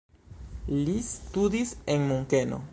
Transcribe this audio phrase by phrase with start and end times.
[0.79, 2.63] Li studis en Munkeno.